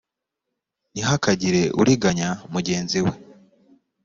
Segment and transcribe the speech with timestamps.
[0.91, 3.13] ntihakagire uriganya mugenzi we